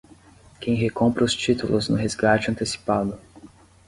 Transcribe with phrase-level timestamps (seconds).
[0.59, 3.19] Quem recompra os títulos no resgate antecipado